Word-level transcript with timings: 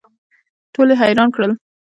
ټول 0.73 0.87
یې 0.91 0.95
حیران 1.01 1.29
کړل. 1.35 1.51